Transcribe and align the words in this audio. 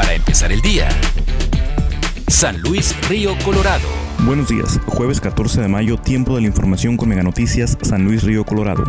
Para 0.00 0.14
empezar 0.14 0.50
el 0.50 0.62
día. 0.62 0.88
San 2.26 2.58
Luis 2.62 2.96
Río 3.10 3.36
Colorado. 3.44 3.86
Buenos 4.20 4.48
días, 4.48 4.80
jueves 4.86 5.20
14 5.20 5.60
de 5.60 5.68
mayo, 5.68 5.98
tiempo 5.98 6.36
de 6.36 6.40
la 6.40 6.46
información 6.46 6.96
con 6.96 7.10
Mega 7.10 7.22
Noticias, 7.22 7.76
San 7.82 8.06
Luis 8.06 8.22
Río 8.22 8.46
Colorado. 8.46 8.82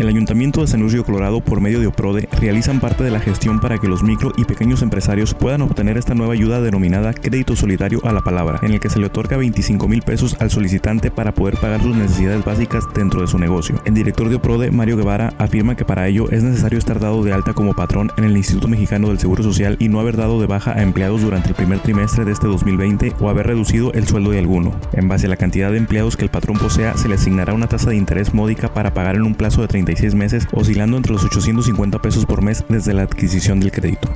El 0.00 0.08
Ayuntamiento 0.08 0.62
de 0.62 0.66
San 0.66 0.80
Luis 0.80 0.94
Río 0.94 1.04
Colorado, 1.04 1.42
por 1.42 1.60
medio 1.60 1.78
de 1.78 1.86
OPRODE, 1.86 2.26
realizan 2.40 2.80
parte 2.80 3.04
de 3.04 3.10
la 3.10 3.20
gestión 3.20 3.60
para 3.60 3.76
que 3.76 3.86
los 3.86 4.02
micro 4.02 4.32
y 4.38 4.46
pequeños 4.46 4.80
empresarios 4.80 5.34
puedan 5.34 5.60
obtener 5.60 5.98
esta 5.98 6.14
nueva 6.14 6.32
ayuda 6.32 6.62
denominada 6.62 7.12
Crédito 7.12 7.54
Solidario 7.54 8.00
a 8.06 8.14
la 8.14 8.22
Palabra, 8.22 8.60
en 8.62 8.72
el 8.72 8.80
que 8.80 8.88
se 8.88 8.98
le 8.98 9.04
otorga 9.04 9.36
25 9.36 9.88
mil 9.88 10.00
pesos 10.00 10.38
al 10.40 10.50
solicitante 10.50 11.10
para 11.10 11.34
poder 11.34 11.58
pagar 11.58 11.82
sus 11.82 11.94
necesidades 11.94 12.42
básicas 12.42 12.84
dentro 12.94 13.20
de 13.20 13.26
su 13.26 13.38
negocio. 13.38 13.78
El 13.84 13.92
director 13.92 14.30
de 14.30 14.36
OPRODE, 14.36 14.70
Mario 14.70 14.96
Guevara, 14.96 15.34
afirma 15.36 15.76
que 15.76 15.84
para 15.84 16.08
ello 16.08 16.30
es 16.30 16.42
necesario 16.42 16.78
estar 16.78 16.98
dado 16.98 17.22
de 17.22 17.34
alta 17.34 17.52
como 17.52 17.74
patrón 17.74 18.10
en 18.16 18.24
el 18.24 18.38
Instituto 18.38 18.68
Mexicano 18.68 19.08
del 19.08 19.18
Seguro 19.18 19.42
Social 19.42 19.76
y 19.80 19.90
no 19.90 20.00
haber 20.00 20.16
dado 20.16 20.40
de 20.40 20.46
baja 20.46 20.72
a 20.72 20.82
empleados 20.82 21.20
durante 21.20 21.50
el 21.50 21.54
primer 21.54 21.80
trimestre 21.80 22.24
de 22.24 22.32
este 22.32 22.46
2020 22.46 23.16
o 23.20 23.28
haber 23.28 23.48
reducido 23.48 23.92
el 23.92 24.08
sueldo 24.08 24.30
de 24.30 24.38
alguno. 24.38 24.72
En 24.94 25.08
base 25.08 25.26
a 25.26 25.28
la 25.28 25.36
cantidad 25.36 25.70
de 25.70 25.76
empleados 25.76 26.16
que 26.16 26.24
el 26.24 26.30
patrón 26.30 26.56
posea, 26.56 26.96
se 26.96 27.06
le 27.06 27.16
asignará 27.16 27.52
una 27.52 27.68
tasa 27.68 27.90
de 27.90 27.96
interés 27.96 28.32
módica 28.32 28.72
para 28.72 28.94
pagar 28.94 29.16
en 29.16 29.24
un 29.24 29.34
plazo 29.34 29.60
de 29.60 29.68
30 29.68 29.89
meses, 30.14 30.46
oscilando 30.52 30.96
entre 30.96 31.12
los 31.12 31.24
850 31.24 31.98
pesos 32.00 32.26
por 32.26 32.42
mes 32.42 32.64
desde 32.68 32.94
la 32.94 33.02
adquisición 33.02 33.60
del 33.60 33.72
crédito 33.72 34.08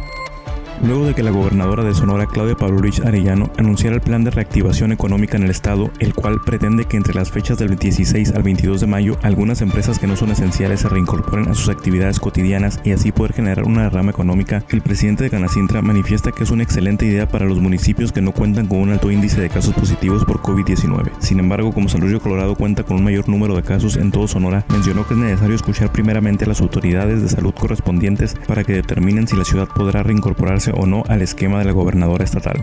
luego 0.85 1.07
de 1.07 1.15
que 1.15 1.23
la 1.23 1.31
gobernadora 1.31 1.83
de 1.83 1.95
Sonora, 1.95 2.27
Claudia 2.27 2.57
Pavlovich 2.57 3.01
Arellano, 3.01 3.51
anunciara 3.57 3.97
el 3.97 4.03
plan 4.03 4.25
de 4.25 4.31
reactivación 4.31 4.93
económica 4.93 5.37
en 5.37 5.45
el 5.45 5.51
estado, 5.51 5.91
el 5.99 6.15
cual 6.15 6.41
pretende 6.45 6.85
que 6.85 6.97
entre 6.97 7.15
las 7.15 7.31
fechas 7.31 7.59
del 7.59 7.77
16 7.77 8.33
al 8.33 8.43
22 8.43 8.81
de 8.81 8.87
mayo 8.87 9.17
algunas 9.23 9.63
empresas 9.63 9.99
que 9.99 10.07
no 10.07 10.17
son 10.17 10.31
esenciales 10.31 10.81
se 10.81 10.89
reincorporen 10.89 11.49
a 11.49 11.55
sus 11.55 11.69
actividades 11.69 12.21
cotidianas 12.21 12.81
y 12.85 12.93
así 12.93 13.13
poder 13.13 13.33
generar 13.33 13.65
una 13.65 13.85
derrama 13.85 14.11
económica, 14.11 14.65
el 14.71 14.83
presidente 14.83 15.25
de 15.25 15.31
Canacintra 15.31 15.83
manifiesta 15.83 16.33
que 16.33 16.45
es 16.45 16.51
una 16.51 16.63
excelente 16.63 17.07
idea 17.07 17.29
para 17.29 17.47
los 17.47 17.61
municipios 17.61 18.13
que 18.13 18.23
no 18.23 18.33
cuentan 18.33 18.67
con 18.67 18.79
un 18.79 18.91
alto 18.91 19.11
índice 19.11 19.41
de 19.41 19.49
casos 19.49 19.75
positivos 19.75 20.25
por 20.25 20.41
COVID-19. 20.41 21.13
Sin 21.19 21.39
embargo, 21.39 21.73
como 21.73 21.89
San 21.89 22.01
Luis 22.01 22.21
Colorado 22.21 22.55
cuenta 22.55 22.83
con 22.83 22.99
un 22.99 23.05
mayor 23.05 23.29
número 23.29 23.57
de 23.57 23.63
casos 23.63 23.97
en 23.97 24.11
todo 24.11 24.29
Sonora, 24.29 24.65
mencionó 24.69 25.07
que 25.07 25.15
es 25.15 25.21
necesario 25.21 25.57
escuchar 25.57 25.91
primeramente 25.93 26.45
a 26.45 26.49
las 26.49 26.61
autoridades 26.61 27.23
de 27.23 27.29
salud 27.29 27.55
correspondientes 27.55 28.37
para 28.47 28.65
que 28.65 28.75
determinen 28.75 29.27
si 29.27 29.37
la 29.37 29.45
ciudad 29.45 29.69
podrá 29.69 30.03
reincorporarse 30.03 30.74
o 30.77 30.87
no 30.87 31.05
al 31.09 31.23
esquema 31.23 31.59
de 31.59 31.65
la 31.65 31.73
gobernadora 31.73 32.25
estatal. 32.25 32.57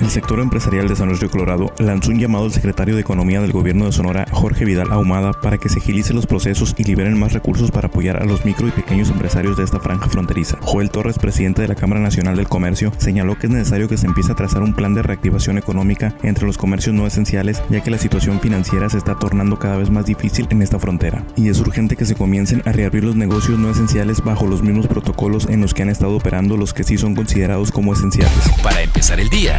El 0.00 0.10
sector 0.10 0.40
empresarial 0.40 0.88
de 0.88 0.96
San 0.96 1.08
Luis 1.08 1.20
Río 1.20 1.30
Colorado 1.30 1.72
lanzó 1.78 2.10
un 2.10 2.18
llamado 2.18 2.44
al 2.44 2.52
secretario 2.52 2.94
de 2.94 3.00
Economía 3.00 3.40
del 3.40 3.52
gobierno 3.52 3.86
de 3.86 3.92
Sonora, 3.92 4.26
Jorge 4.30 4.64
Vidal 4.64 4.92
Ahumada, 4.92 5.32
para 5.32 5.58
que 5.58 5.68
se 5.68 5.78
agilicen 5.78 6.16
los 6.16 6.26
procesos 6.26 6.74
y 6.76 6.84
liberen 6.84 7.18
más 7.18 7.32
recursos 7.32 7.70
para 7.70 7.88
apoyar 7.88 8.20
a 8.20 8.26
los 8.26 8.44
micro 8.44 8.66
y 8.66 8.72
pequeños 8.72 9.10
empresarios 9.10 9.56
de 9.56 9.64
esta 9.64 9.80
franja 9.80 10.08
fronteriza. 10.08 10.58
Joel 10.62 10.90
Torres, 10.90 11.18
presidente 11.18 11.62
de 11.62 11.68
la 11.68 11.74
Cámara 11.74 12.00
Nacional 12.00 12.36
del 12.36 12.48
Comercio, 12.48 12.92
señaló 12.98 13.38
que 13.38 13.46
es 13.46 13.52
necesario 13.52 13.88
que 13.88 13.96
se 13.96 14.06
empiece 14.06 14.32
a 14.32 14.34
trazar 14.34 14.62
un 14.62 14.74
plan 14.74 14.94
de 14.94 15.02
reactivación 15.02 15.58
económica 15.58 16.14
entre 16.22 16.46
los 16.46 16.58
comercios 16.58 16.94
no 16.94 17.06
esenciales, 17.06 17.62
ya 17.70 17.82
que 17.82 17.90
la 17.90 17.98
situación 17.98 18.40
financiera 18.40 18.90
se 18.90 18.98
está 18.98 19.18
tornando 19.18 19.58
cada 19.58 19.76
vez 19.76 19.90
más 19.90 20.06
difícil 20.06 20.46
en 20.50 20.62
esta 20.62 20.78
frontera. 20.78 21.24
Y 21.36 21.48
es 21.48 21.60
urgente 21.60 21.96
que 21.96 22.04
se 22.04 22.16
comiencen 22.16 22.62
a 22.66 22.72
reabrir 22.72 23.04
los 23.04 23.16
negocios 23.16 23.58
no 23.58 23.70
esenciales 23.70 24.22
bajo 24.22 24.46
los 24.46 24.62
mismos 24.62 24.86
protocolos 24.86 25.46
en 25.48 25.60
los 25.60 25.72
que 25.72 25.82
han 25.82 25.88
estado 25.88 26.16
operando 26.16 26.56
los 26.56 26.74
que 26.74 26.84
sí 26.84 26.98
son 26.98 27.14
considerados 27.14 27.70
como 27.70 27.92
esenciales. 27.92 28.50
Para 28.62 28.82
empezar 28.82 29.20
el 29.20 29.28
día. 29.28 29.56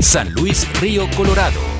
San 0.00 0.32
Luis 0.32 0.66
Río 0.80 1.08
Colorado. 1.16 1.77